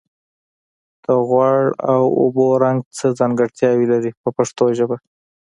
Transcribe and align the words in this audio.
د 1.03 1.05
غوړ 1.27 1.61
او 1.91 2.03
اوبو 2.21 2.45
رنګ 2.63 2.79
څه 2.97 3.05
ځانګړتیاوې 3.19 3.85
لري 3.93 4.11
په 4.21 4.29
پښتو 4.37 4.65
ژبه. 4.77 4.97